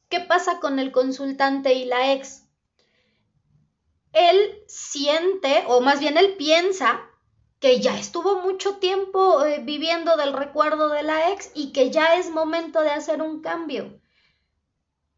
¿Qué 0.08 0.20
pasa 0.20 0.58
con 0.60 0.78
el 0.78 0.92
consultante 0.92 1.74
y 1.74 1.84
la 1.84 2.12
ex? 2.12 2.46
Él 4.12 4.62
siente, 4.66 5.64
o 5.66 5.80
más 5.80 6.00
bien 6.00 6.16
él 6.16 6.34
piensa, 6.38 7.00
que 7.60 7.80
ya 7.80 7.98
estuvo 7.98 8.40
mucho 8.40 8.76
tiempo 8.76 9.44
eh, 9.44 9.60
viviendo 9.62 10.16
del 10.16 10.32
recuerdo 10.32 10.88
de 10.88 11.02
la 11.02 11.32
ex 11.32 11.50
y 11.54 11.72
que 11.72 11.90
ya 11.90 12.14
es 12.14 12.30
momento 12.30 12.80
de 12.82 12.90
hacer 12.90 13.20
un 13.20 13.42
cambio 13.42 14.00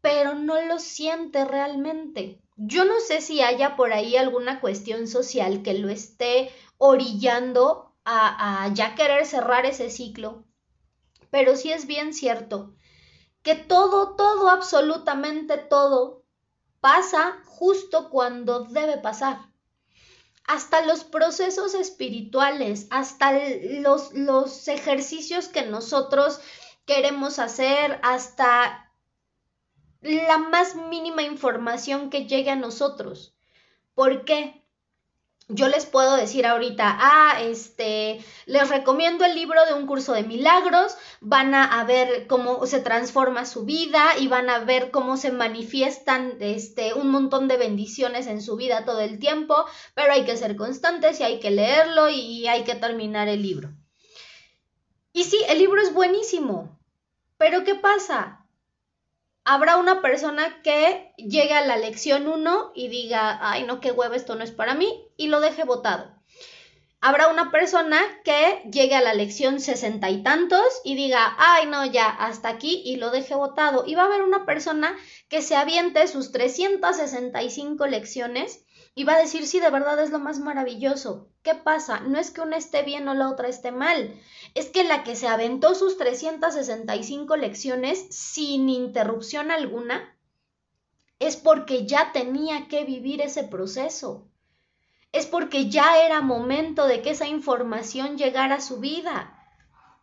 pero 0.01 0.33
no 0.35 0.61
lo 0.61 0.79
siente 0.79 1.45
realmente. 1.45 2.41
Yo 2.57 2.85
no 2.85 2.99
sé 2.99 3.21
si 3.21 3.41
haya 3.41 3.75
por 3.75 3.93
ahí 3.93 4.17
alguna 4.17 4.59
cuestión 4.59 5.07
social 5.07 5.61
que 5.63 5.73
lo 5.75 5.89
esté 5.89 6.51
orillando 6.77 7.95
a, 8.03 8.69
ya 8.73 8.95
querer 8.95 9.25
cerrar 9.25 9.65
ese 9.65 9.89
ciclo, 9.91 10.43
pero 11.29 11.55
sí 11.55 11.71
es 11.71 11.85
bien 11.85 12.13
cierto 12.13 12.73
que 13.43 13.55
todo, 13.55 14.15
todo, 14.15 14.49
absolutamente 14.49 15.57
todo 15.57 16.23
pasa 16.79 17.39
justo 17.45 18.09
cuando 18.09 18.65
debe 18.65 18.97
pasar. 18.97 19.39
Hasta 20.45 20.85
los 20.85 21.03
procesos 21.03 21.75
espirituales, 21.75 22.87
hasta 22.89 23.31
los, 23.79 24.13
los 24.13 24.67
ejercicios 24.67 25.47
que 25.47 25.63
nosotros 25.63 26.39
queremos 26.85 27.39
hacer, 27.39 27.99
hasta 28.03 28.90
la 30.01 30.37
más 30.37 30.75
mínima 30.75 31.21
información 31.23 32.09
que 32.09 32.25
llegue 32.25 32.49
a 32.49 32.55
nosotros. 32.55 33.35
¿Por 33.93 34.25
qué? 34.25 34.61
Yo 35.53 35.67
les 35.67 35.85
puedo 35.85 36.15
decir 36.15 36.45
ahorita, 36.45 36.97
ah, 36.99 37.41
este, 37.41 38.23
les 38.45 38.69
recomiendo 38.69 39.25
el 39.25 39.35
libro 39.35 39.65
de 39.65 39.73
un 39.73 39.85
curso 39.85 40.13
de 40.13 40.23
milagros, 40.23 40.95
van 41.19 41.53
a, 41.53 41.83
ver 41.83 42.25
cómo 42.27 42.65
se 42.65 42.79
transforma 42.79 43.45
su 43.45 43.65
vida 43.65 44.17
y 44.17 44.29
van 44.29 44.49
a 44.49 44.59
ver 44.59 44.91
cómo 44.91 45.17
se 45.17 45.31
manifiestan 45.31 46.37
este, 46.39 46.93
un 46.93 47.09
montón 47.09 47.49
de 47.49 47.57
bendiciones 47.57 48.27
en 48.27 48.41
su 48.41 48.55
vida 48.55 48.85
todo 48.85 49.01
el 49.01 49.19
tiempo, 49.19 49.65
pero 49.93 50.13
hay 50.13 50.23
que 50.23 50.37
ser 50.37 50.55
constantes 50.55 51.19
y 51.19 51.23
hay 51.23 51.41
que 51.41 51.51
leerlo 51.51 52.09
y 52.09 52.47
hay 52.47 52.63
que 52.63 52.75
terminar 52.75 53.27
el 53.27 53.41
libro. 53.41 53.73
Y 55.11 55.25
sí, 55.25 55.37
el 55.49 55.57
libro 55.59 55.81
es 55.81 55.93
buenísimo, 55.93 56.79
pero 57.37 57.65
¿qué 57.65 57.75
pasa? 57.75 58.40
Habrá 59.43 59.77
una 59.77 60.01
persona 60.01 60.61
que 60.63 61.13
llegue 61.17 61.53
a 61.53 61.65
la 61.65 61.77
lección 61.77 62.27
1 62.27 62.71
y 62.75 62.87
diga, 62.87 63.39
ay, 63.41 63.63
no, 63.63 63.79
qué 63.79 63.91
huevo, 63.91 64.13
esto 64.13 64.35
no 64.35 64.43
es 64.43 64.51
para 64.51 64.73
mí, 64.73 65.03
y 65.17 65.27
lo 65.27 65.39
deje 65.39 65.63
votado. 65.63 66.11
Habrá 67.03 67.29
una 67.29 67.49
persona 67.49 67.99
que 68.23 68.61
llegue 68.71 68.93
a 68.93 69.01
la 69.01 69.15
lección 69.15 69.59
sesenta 69.59 70.11
y 70.11 70.21
tantos 70.21 70.81
y 70.83 70.95
diga, 70.95 71.35
ay, 71.39 71.65
no, 71.65 71.83
ya, 71.83 72.07
hasta 72.07 72.49
aquí, 72.49 72.83
y 72.85 72.97
lo 72.97 73.09
deje 73.09 73.33
votado. 73.33 73.85
Y 73.87 73.95
va 73.95 74.03
a 74.03 74.05
haber 74.05 74.21
una 74.21 74.45
persona 74.45 74.95
que 75.27 75.41
se 75.41 75.55
aviente 75.55 76.07
sus 76.07 76.31
365 76.31 77.87
lecciones 77.87 78.63
y 78.93 79.05
va 79.05 79.13
a 79.13 79.19
decir, 79.19 79.47
sí, 79.47 79.59
de 79.59 79.69
verdad 79.69 80.01
es 80.01 80.09
lo 80.09 80.19
más 80.19 80.39
maravilloso. 80.39 81.29
¿Qué 81.43 81.55
pasa? 81.55 82.01
No 82.01 82.19
es 82.19 82.31
que 82.31 82.41
una 82.41 82.57
esté 82.57 82.83
bien 82.83 83.07
o 83.07 83.13
la 83.13 83.29
otra 83.29 83.47
esté 83.47 83.71
mal, 83.71 84.13
es 84.53 84.69
que 84.69 84.83
la 84.83 85.03
que 85.03 85.15
se 85.15 85.27
aventó 85.27 85.75
sus 85.75 85.97
365 85.97 87.37
lecciones 87.37 88.05
sin 88.09 88.69
interrupción 88.69 89.49
alguna, 89.49 90.17
es 91.19 91.37
porque 91.37 91.85
ya 91.85 92.11
tenía 92.11 92.67
que 92.67 92.83
vivir 92.83 93.21
ese 93.21 93.43
proceso. 93.43 94.27
Es 95.11 95.25
porque 95.25 95.69
ya 95.69 96.03
era 96.05 96.21
momento 96.21 96.87
de 96.87 97.01
que 97.01 97.11
esa 97.11 97.27
información 97.27 98.17
llegara 98.17 98.55
a 98.55 98.61
su 98.61 98.79
vida. 98.79 99.37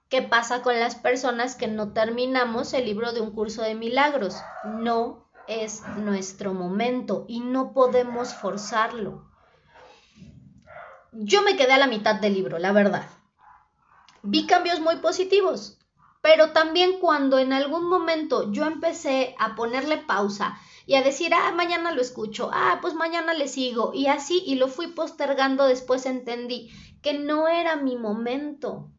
¿Qué 0.08 0.22
pasa 0.22 0.62
con 0.62 0.78
las 0.78 0.94
personas 0.94 1.54
que 1.54 1.66
no 1.66 1.92
terminamos 1.92 2.72
el 2.72 2.86
libro 2.86 3.12
de 3.12 3.20
un 3.20 3.32
curso 3.32 3.62
de 3.62 3.74
milagros? 3.74 4.36
No 4.64 5.27
es 5.48 5.82
nuestro 5.96 6.54
momento 6.54 7.24
y 7.26 7.40
no 7.40 7.72
podemos 7.72 8.34
forzarlo. 8.34 9.26
Yo 11.12 11.42
me 11.42 11.56
quedé 11.56 11.72
a 11.72 11.78
la 11.78 11.86
mitad 11.86 12.16
del 12.16 12.34
libro, 12.34 12.58
la 12.58 12.72
verdad. 12.72 13.08
Vi 14.22 14.46
cambios 14.46 14.78
muy 14.80 14.96
positivos, 14.96 15.78
pero 16.20 16.52
también 16.52 17.00
cuando 17.00 17.38
en 17.38 17.52
algún 17.52 17.88
momento 17.88 18.52
yo 18.52 18.66
empecé 18.66 19.34
a 19.38 19.54
ponerle 19.54 19.96
pausa 19.96 20.58
y 20.86 20.94
a 20.94 21.02
decir, 21.02 21.32
ah, 21.34 21.52
mañana 21.52 21.92
lo 21.92 22.02
escucho, 22.02 22.50
ah, 22.52 22.78
pues 22.80 22.94
mañana 22.94 23.34
le 23.34 23.48
sigo, 23.48 23.92
y 23.94 24.06
así, 24.06 24.42
y 24.46 24.56
lo 24.56 24.68
fui 24.68 24.88
postergando, 24.88 25.66
después 25.66 26.06
entendí 26.06 26.70
que 27.02 27.14
no 27.14 27.48
era 27.48 27.76
mi 27.76 27.96
momento, 27.96 28.90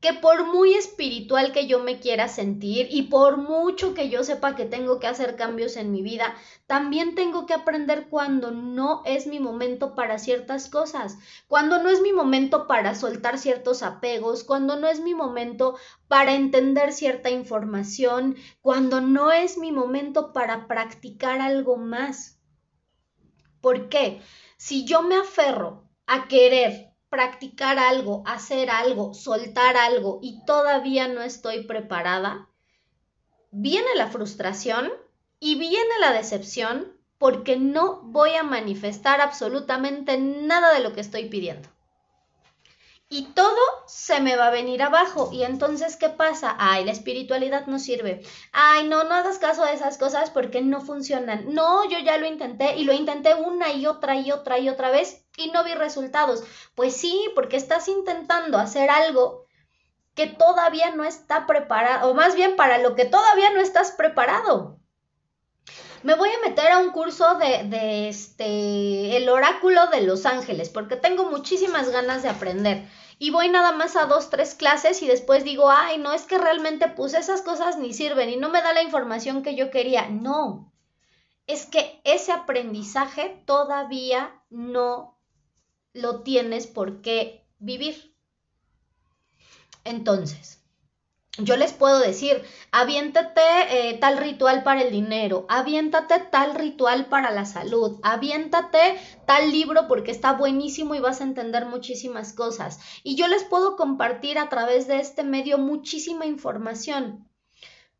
que 0.00 0.14
por 0.14 0.46
muy 0.46 0.74
espiritual 0.74 1.52
que 1.52 1.66
yo 1.66 1.80
me 1.80 2.00
quiera 2.00 2.26
sentir 2.28 2.88
y 2.90 3.02
por 3.02 3.36
mucho 3.36 3.92
que 3.92 4.08
yo 4.08 4.24
sepa 4.24 4.56
que 4.56 4.64
tengo 4.64 4.98
que 4.98 5.06
hacer 5.06 5.36
cambios 5.36 5.76
en 5.76 5.92
mi 5.92 6.00
vida, 6.00 6.34
también 6.66 7.14
tengo 7.14 7.44
que 7.44 7.52
aprender 7.52 8.08
cuando 8.08 8.50
no 8.50 9.02
es 9.04 9.26
mi 9.26 9.40
momento 9.40 9.94
para 9.94 10.18
ciertas 10.18 10.70
cosas, 10.70 11.18
cuando 11.48 11.82
no 11.82 11.90
es 11.90 12.00
mi 12.00 12.14
momento 12.14 12.66
para 12.66 12.94
soltar 12.94 13.38
ciertos 13.38 13.82
apegos, 13.82 14.42
cuando 14.42 14.76
no 14.76 14.88
es 14.88 15.00
mi 15.00 15.14
momento 15.14 15.76
para 16.08 16.34
entender 16.34 16.94
cierta 16.94 17.28
información, 17.28 18.36
cuando 18.62 19.02
no 19.02 19.32
es 19.32 19.58
mi 19.58 19.70
momento 19.70 20.32
para 20.32 20.66
practicar 20.66 21.42
algo 21.42 21.76
más. 21.76 22.38
¿Por 23.60 23.90
qué? 23.90 24.22
Si 24.56 24.86
yo 24.86 25.02
me 25.02 25.16
aferro 25.16 25.84
a 26.06 26.26
querer 26.26 26.89
practicar 27.10 27.78
algo, 27.78 28.22
hacer 28.24 28.70
algo, 28.70 29.12
soltar 29.14 29.76
algo 29.76 30.20
y 30.22 30.44
todavía 30.44 31.08
no 31.08 31.22
estoy 31.22 31.64
preparada, 31.64 32.48
viene 33.50 33.88
la 33.96 34.06
frustración 34.06 34.90
y 35.40 35.56
viene 35.56 35.98
la 36.00 36.12
decepción 36.12 36.96
porque 37.18 37.56
no 37.56 38.00
voy 38.02 38.34
a 38.36 38.44
manifestar 38.44 39.20
absolutamente 39.20 40.16
nada 40.18 40.72
de 40.72 40.80
lo 40.80 40.94
que 40.94 41.00
estoy 41.00 41.28
pidiendo 41.28 41.68
y 43.12 43.24
todo 43.34 43.58
se 43.88 44.20
me 44.20 44.36
va 44.36 44.46
a 44.46 44.52
venir 44.52 44.82
abajo. 44.82 45.30
Y 45.32 45.42
entonces, 45.42 45.96
¿qué 45.96 46.08
pasa? 46.08 46.54
Ay, 46.58 46.84
la 46.84 46.92
espiritualidad 46.92 47.66
no 47.66 47.80
sirve. 47.80 48.22
Ay, 48.52 48.86
no, 48.86 49.02
no 49.02 49.14
hagas 49.14 49.38
caso 49.38 49.64
de 49.64 49.74
esas 49.74 49.98
cosas 49.98 50.30
porque 50.30 50.62
no 50.62 50.80
funcionan. 50.80 51.52
No, 51.52 51.90
yo 51.90 51.98
ya 51.98 52.18
lo 52.18 52.26
intenté 52.26 52.76
y 52.76 52.84
lo 52.84 52.92
intenté 52.92 53.34
una 53.34 53.72
y 53.72 53.86
otra 53.86 54.14
y 54.14 54.30
otra 54.30 54.60
y 54.60 54.68
otra 54.68 54.90
vez 54.90 55.24
y 55.40 55.50
no 55.50 55.64
vi 55.64 55.74
resultados. 55.74 56.42
Pues 56.74 56.96
sí, 56.96 57.28
porque 57.34 57.56
estás 57.56 57.88
intentando 57.88 58.58
hacer 58.58 58.90
algo 58.90 59.46
que 60.14 60.26
todavía 60.26 60.90
no 60.94 61.04
está 61.04 61.46
preparado, 61.46 62.10
o 62.10 62.14
más 62.14 62.34
bien 62.34 62.56
para 62.56 62.78
lo 62.78 62.94
que 62.94 63.04
todavía 63.04 63.50
no 63.50 63.60
estás 63.60 63.92
preparado. 63.92 64.78
Me 66.02 66.14
voy 66.14 66.30
a 66.30 66.48
meter 66.48 66.72
a 66.72 66.78
un 66.78 66.90
curso 66.90 67.36
de, 67.36 68.08
este, 68.08 69.16
el 69.16 69.28
oráculo 69.28 69.86
de 69.88 70.00
Los 70.00 70.24
Ángeles, 70.24 70.70
porque 70.70 70.96
tengo 70.96 71.24
muchísimas 71.24 71.90
ganas 71.90 72.22
de 72.22 72.30
aprender 72.30 72.88
y 73.18 73.30
voy 73.30 73.50
nada 73.50 73.72
más 73.72 73.96
a 73.96 74.06
dos, 74.06 74.30
tres 74.30 74.54
clases 74.54 75.02
y 75.02 75.06
después 75.06 75.44
digo, 75.44 75.70
ay, 75.70 75.98
no 75.98 76.12
es 76.12 76.22
que 76.22 76.38
realmente 76.38 76.88
pues 76.88 77.12
esas 77.12 77.42
cosas 77.42 77.76
ni 77.76 77.92
sirven 77.92 78.30
y 78.30 78.36
no 78.36 78.48
me 78.48 78.62
da 78.62 78.72
la 78.72 78.82
información 78.82 79.42
que 79.42 79.54
yo 79.54 79.70
quería. 79.70 80.08
No, 80.08 80.72
es 81.46 81.66
que 81.66 82.00
ese 82.04 82.32
aprendizaje 82.32 83.42
todavía 83.44 84.42
no 84.48 85.09
lo 85.92 86.22
tienes 86.22 86.66
por 86.66 87.02
qué 87.02 87.46
vivir. 87.58 88.14
Entonces, 89.84 90.60
yo 91.38 91.56
les 91.56 91.72
puedo 91.72 92.00
decir, 92.00 92.42
aviéntate 92.72 93.40
eh, 93.70 93.98
tal 93.98 94.18
ritual 94.18 94.62
para 94.62 94.82
el 94.82 94.90
dinero, 94.90 95.46
aviéntate 95.48 96.18
tal 96.30 96.54
ritual 96.54 97.06
para 97.06 97.30
la 97.30 97.44
salud, 97.44 97.98
aviéntate 98.02 98.98
tal 99.26 99.50
libro 99.50 99.86
porque 99.88 100.10
está 100.10 100.32
buenísimo 100.32 100.94
y 100.94 101.00
vas 101.00 101.20
a 101.20 101.24
entender 101.24 101.66
muchísimas 101.66 102.32
cosas. 102.32 102.80
Y 103.04 103.14
yo 103.14 103.28
les 103.28 103.44
puedo 103.44 103.76
compartir 103.76 104.38
a 104.38 104.48
través 104.48 104.86
de 104.86 105.00
este 105.00 105.22
medio 105.22 105.56
muchísima 105.56 106.26
información, 106.26 107.28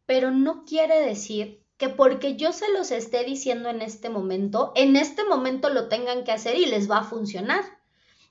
pero 0.06 0.30
no 0.32 0.64
quiere 0.64 1.00
decir 1.00 1.64
que 1.76 1.88
porque 1.88 2.36
yo 2.36 2.52
se 2.52 2.70
los 2.72 2.90
esté 2.90 3.24
diciendo 3.24 3.70
en 3.70 3.80
este 3.80 4.10
momento, 4.10 4.72
en 4.74 4.96
este 4.96 5.24
momento 5.24 5.70
lo 5.70 5.88
tengan 5.88 6.24
que 6.24 6.32
hacer 6.32 6.56
y 6.56 6.66
les 6.66 6.90
va 6.90 6.98
a 6.98 7.04
funcionar. 7.04 7.79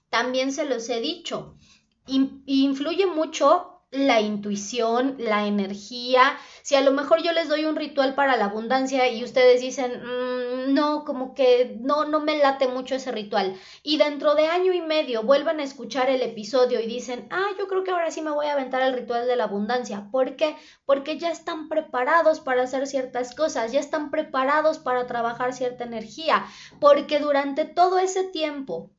También 0.09 0.51
se 0.51 0.65
los 0.65 0.89
he 0.89 0.99
dicho. 1.01 1.55
influye 2.07 3.05
mucho 3.05 3.79
la 3.91 4.21
intuición, 4.21 5.15
la 5.17 5.47
energía. 5.47 6.37
Si 6.61 6.75
a 6.75 6.81
lo 6.81 6.91
mejor 6.91 7.23
yo 7.23 7.31
les 7.31 7.49
doy 7.49 7.65
un 7.65 7.75
ritual 7.75 8.13
para 8.13 8.37
la 8.37 8.45
abundancia 8.45 9.09
y 9.09 9.23
ustedes 9.23 9.61
dicen, 9.61 10.03
mm, 10.03 10.73
no, 10.73 11.03
como 11.05 11.33
que 11.33 11.77
no, 11.81 12.05
no 12.05 12.19
me 12.19 12.37
late 12.37 12.67
mucho 12.67 12.95
ese 12.95 13.11
ritual. 13.11 13.55
Y 13.81 13.97
dentro 13.97 14.35
de 14.35 14.45
año 14.45 14.73
y 14.73 14.81
medio 14.81 15.23
vuelvan 15.23 15.59
a 15.59 15.63
escuchar 15.63 16.09
el 16.09 16.21
episodio 16.21 16.79
y 16.79 16.85
dicen, 16.85 17.27
ah, 17.31 17.47
yo 17.57 17.67
creo 17.67 17.83
que 17.83 17.91
ahora 17.91 18.11
sí 18.11 18.21
me 18.21 18.31
voy 18.31 18.45
a 18.45 18.53
aventar 18.53 18.83
el 18.83 18.93
ritual 18.93 19.25
de 19.25 19.35
la 19.35 19.45
abundancia. 19.45 20.07
¿Por 20.11 20.35
qué? 20.35 20.55
Porque 20.85 21.17
ya 21.17 21.31
están 21.31 21.67
preparados 21.67 22.39
para 22.39 22.63
hacer 22.63 22.85
ciertas 22.85 23.33
cosas, 23.33 23.71
ya 23.71 23.79
están 23.79 24.11
preparados 24.11 24.77
para 24.77 25.07
trabajar 25.07 25.53
cierta 25.53 25.83
energía, 25.85 26.45
porque 26.79 27.19
durante 27.19 27.65
todo 27.65 27.97
ese 27.97 28.23
tiempo 28.25 28.91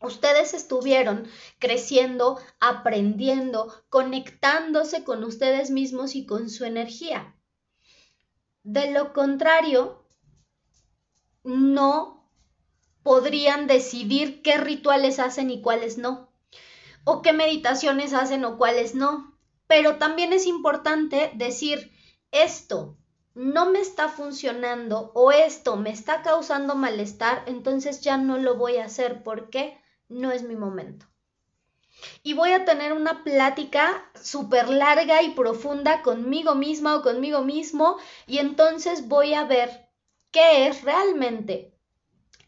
Ustedes 0.00 0.54
estuvieron 0.54 1.28
creciendo, 1.58 2.38
aprendiendo, 2.60 3.74
conectándose 3.88 5.02
con 5.02 5.24
ustedes 5.24 5.70
mismos 5.70 6.14
y 6.14 6.24
con 6.24 6.50
su 6.50 6.64
energía. 6.64 7.34
De 8.62 8.92
lo 8.92 9.12
contrario, 9.12 10.06
no 11.42 12.30
podrían 13.02 13.66
decidir 13.66 14.42
qué 14.42 14.58
rituales 14.58 15.18
hacen 15.18 15.50
y 15.50 15.62
cuáles 15.62 15.98
no, 15.98 16.30
o 17.04 17.22
qué 17.22 17.32
meditaciones 17.32 18.12
hacen 18.12 18.44
o 18.44 18.56
cuáles 18.56 18.94
no. 18.94 19.36
Pero 19.66 19.96
también 19.96 20.32
es 20.32 20.46
importante 20.46 21.32
decir, 21.34 21.90
esto 22.30 22.96
no 23.34 23.70
me 23.70 23.80
está 23.80 24.08
funcionando 24.08 25.12
o 25.14 25.32
esto 25.32 25.76
me 25.76 25.90
está 25.90 26.22
causando 26.22 26.74
malestar, 26.74 27.42
entonces 27.46 28.00
ya 28.00 28.16
no 28.16 28.38
lo 28.38 28.56
voy 28.56 28.76
a 28.76 28.84
hacer. 28.84 29.22
¿Por 29.22 29.50
qué? 29.50 29.78
No 30.08 30.32
es 30.32 30.42
mi 30.42 30.56
momento. 30.56 31.06
Y 32.22 32.34
voy 32.34 32.52
a 32.52 32.64
tener 32.64 32.92
una 32.92 33.24
plática 33.24 34.10
súper 34.14 34.68
larga 34.68 35.22
y 35.22 35.30
profunda 35.30 36.02
conmigo 36.02 36.54
misma 36.54 36.96
o 36.96 37.02
conmigo 37.02 37.42
mismo 37.42 37.98
y 38.26 38.38
entonces 38.38 39.08
voy 39.08 39.34
a 39.34 39.44
ver 39.44 39.88
qué 40.30 40.68
es 40.68 40.82
realmente 40.82 41.74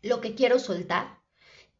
lo 0.03 0.21
que 0.21 0.35
quiero 0.35 0.59
soltar, 0.59 1.19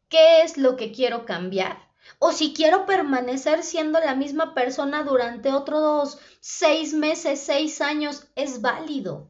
qué 0.09 0.41
es 0.41 0.57
lo 0.57 0.75
que 0.75 0.91
quiero 0.91 1.25
cambiar 1.25 1.91
o 2.19 2.31
si 2.31 2.53
quiero 2.53 2.85
permanecer 2.85 3.63
siendo 3.63 3.99
la 3.99 4.15
misma 4.15 4.53
persona 4.53 5.03
durante 5.03 5.51
otros 5.51 6.19
seis 6.39 6.93
meses, 6.93 7.39
seis 7.39 7.81
años, 7.81 8.27
es 8.35 8.61
válido. 8.61 9.29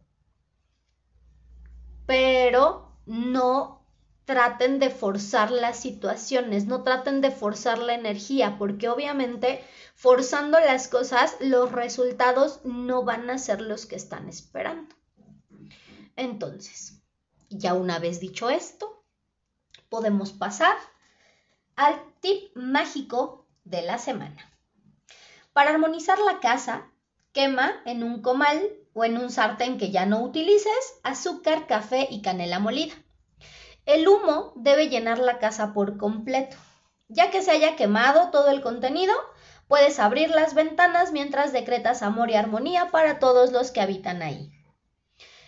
Pero 2.05 2.98
no 3.05 3.81
traten 4.25 4.80
de 4.80 4.90
forzar 4.90 5.51
las 5.51 5.80
situaciones, 5.80 6.66
no 6.66 6.84
traten 6.84 7.22
de 7.22 7.32
forzar 7.32 7.80
la 7.80 7.94
energía, 7.94 8.58
porque 8.58 8.90
obviamente 8.90 9.63
forzando 9.96 10.60
las 10.60 10.88
cosas 10.88 11.36
los 11.40 11.72
resultados 11.72 12.62
no 12.63 13.04
van 13.04 13.30
a 13.30 13.38
ser 13.38 13.62
los 13.62 13.86
que 13.86 13.96
están 13.96 14.30
esperando. 14.30 14.96
Entonces, 16.16 17.01
ya 17.50 17.74
una 17.74 18.00
vez 18.00 18.20
dicho 18.20 18.50
esto, 18.50 19.04
podemos 19.90 20.32
pasar 20.32 20.78
al 21.75 22.01
tip 22.22 22.55
mágico 22.55 23.48
de 23.64 23.81
la 23.81 23.98
semana. 23.98 24.50
Para 25.53 25.72
armonizar 25.72 26.20
la 26.20 26.40
casa, 26.40 26.90
quema 27.34 27.81
en 27.86 28.03
un 28.03 28.22
comal 28.22 28.72
o 28.94 29.03
en 29.03 29.18
un 29.18 29.29
sartén 29.29 29.77
que 29.77 29.92
ya 29.92 30.05
no 30.05 30.22
utilices 30.22 31.00
azúcar, 31.03 31.68
café 31.68 32.07
y 32.10 32.22
canela 32.22 32.60
molida. 32.60 32.94
El 33.92 34.08
humo 34.08 34.54
debe 34.56 34.88
llenar 34.88 35.20
la 35.20 35.38
casa 35.38 35.74
por 35.74 35.98
completo. 35.98 36.56
Ya 37.10 37.30
que 37.30 37.42
se 37.42 37.51
haya 37.51 37.75
quemado 37.75 38.32
todo 38.32 38.50
el 38.50 38.62
contenido, 38.62 39.14
puedes 39.68 40.00
abrir 40.00 40.30
las 40.30 40.54
ventanas 40.54 41.12
mientras 41.12 41.51
decretas 41.51 42.01
amor 42.01 42.32
y 42.32 42.36
armonía 42.36 42.90
para 42.90 43.20
todos 43.20 43.51
los 43.51 43.72
que 43.72 43.82
habitan 43.82 44.22
ahí. 44.22 44.50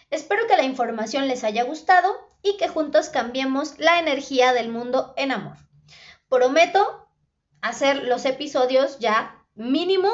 Espero 0.09 0.45
que 0.45 0.57
la 0.57 0.65
información 0.65 1.29
les 1.29 1.45
haya 1.45 1.63
gustado 1.63 2.09
y 2.41 2.57
que 2.57 2.67
juntos 2.67 3.07
cambiemos 3.07 3.79
la 3.79 3.97
energía 3.97 4.51
del 4.51 4.67
mundo 4.67 5.13
en 5.15 5.31
amor. 5.31 5.55
Prometo 6.27 7.07
hacer 7.61 8.03
los 8.03 8.25
episodios 8.25 8.99
ya 8.99 9.41
mínimo 9.55 10.09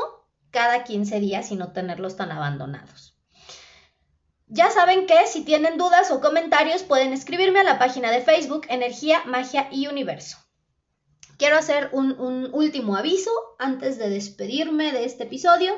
cada 0.52 0.84
15 0.84 1.20
días 1.20 1.50
y 1.50 1.56
no 1.56 1.72
tenerlos 1.72 2.16
tan 2.16 2.32
abandonados. 2.32 3.19
Ya 4.52 4.72
saben 4.72 5.06
que 5.06 5.28
si 5.28 5.46
tienen 5.46 5.78
dudas 5.78 6.10
o 6.10 6.22
comentarios 6.22 6.82
pueden 6.82 7.14
escribirme 7.14 7.60
a 7.60 7.64
la 7.64 7.78
página 7.78 8.10
de 8.10 8.22
Facebook 8.22 8.66
Energía, 8.68 9.22
Magia 9.26 9.70
y 9.72 9.86
Universo. 9.86 10.38
Quiero 11.38 11.56
hacer 11.56 11.90
un, 11.94 12.50
último 12.52 12.98
aviso 12.98 13.30
antes 13.60 14.00
de 14.00 14.10
despedirme 14.10 14.92
de 14.92 15.06
este 15.06 15.26
episodio. 15.26 15.74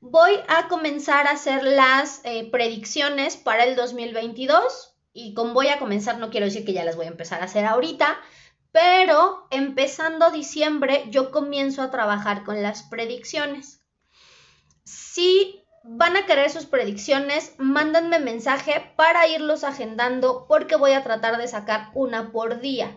Voy 0.00 0.32
a 0.48 0.68
comenzar 0.68 1.26
a 1.26 1.32
hacer 1.32 1.62
las 1.64 2.22
eh, 2.24 2.50
predicciones 2.50 3.36
para 3.36 3.64
el 3.64 3.76
2022 3.76 4.96
y 5.12 5.34
con 5.34 5.52
voy 5.52 5.68
a 5.68 5.78
comenzar 5.78 6.16
no 6.16 6.30
quiero 6.30 6.46
decir 6.46 6.64
que 6.64 6.72
ya 6.72 6.84
las 6.84 6.96
voy 6.96 7.04
a 7.04 7.10
empezar 7.10 7.42
a 7.42 7.44
hacer 7.44 7.66
ahorita, 7.66 8.18
pero 8.72 9.46
empezando 9.50 10.30
diciembre 10.30 11.04
yo 11.10 11.30
comienzo 11.30 11.82
a 11.82 11.90
trabajar 11.90 12.42
con 12.42 12.62
las 12.62 12.84
predicciones. 12.84 13.84
Si 14.84 15.61
van 15.84 16.16
a 16.16 16.26
querer 16.26 16.50
sus 16.50 16.66
predicciones, 16.66 17.54
mándenme 17.58 18.18
mensaje 18.18 18.92
para 18.96 19.26
irlos 19.28 19.64
agendando 19.64 20.46
porque 20.48 20.76
voy 20.76 20.92
a 20.92 21.02
tratar 21.02 21.38
de 21.38 21.48
sacar 21.48 21.90
una 21.94 22.32
por 22.32 22.60
día. 22.60 22.96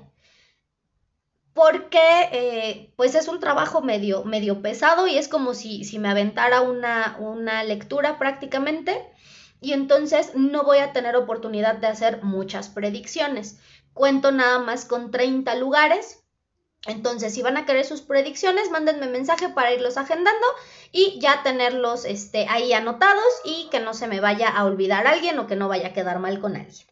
Porque 1.54 2.30
eh, 2.32 2.94
pues 2.98 3.16
es 3.16 3.28
un 3.28 3.40
trabajo 3.40 3.82
medio, 3.82 4.26
medio 4.26 4.62
pesado 4.62 5.08
y 5.08 5.18
es 5.18 5.28
como 5.28 5.54
si, 5.54 5.84
si 5.86 6.00
me 6.00 6.10
aventara 6.10 6.62
una, 6.62 7.16
una 7.20 7.64
lectura 7.64 8.20
prácticamente 8.20 9.02
y 9.62 9.72
entonces 9.72 10.32
no 10.36 10.64
voy 10.64 10.80
a 10.80 10.92
tener 10.92 11.16
oportunidad 11.16 11.76
de 11.76 11.88
hacer 11.88 12.24
muchas 12.24 12.68
predicciones. 12.68 13.60
Cuento 13.94 14.32
nada 14.32 14.60
más 14.60 14.86
con 14.86 15.12
30 15.12 15.56
lugares 15.56 16.25
entonces, 16.86 17.34
si 17.34 17.42
van 17.42 17.58
a 17.58 17.66
querer 17.66 17.86
sus 17.86 18.02
predicciones, 18.02 18.70
mándenme 18.70 19.08
mensaje 19.08 19.50
para 19.50 19.74
irlos 19.74 19.98
agendando 19.98 20.46
y 20.92 21.20
ya 21.20 21.42
tenerlos 21.44 22.06
este, 22.06 22.48
ahí 22.48 22.74
anotados 22.74 23.24
y 23.44 23.68
que 23.72 23.80
no 23.80 23.94
se 23.94 24.08
me 24.08 24.20
vaya 24.20 24.50
a 24.50 24.66
olvidar 24.66 25.08
alguien 25.08 25.40
o 25.40 25.48
que 25.48 25.56
no 25.56 25.68
vaya 25.68 25.88
a 25.88 25.94
quedar 25.94 26.20
mal 26.20 26.40
con 26.40 26.56
alguien. 26.56 26.88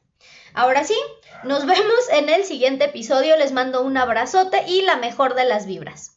Ahora 0.55 0.83
sí, 0.83 0.97
nos 1.43 1.65
vemos 1.65 2.09
en 2.11 2.29
el 2.29 2.43
siguiente 2.43 2.85
episodio. 2.85 3.37
Les 3.37 3.51
mando 3.51 3.81
un 3.81 3.97
abrazote 3.97 4.63
y 4.67 4.81
la 4.81 4.97
mejor 4.97 5.35
de 5.35 5.45
las 5.45 5.65
vibras. 5.65 6.12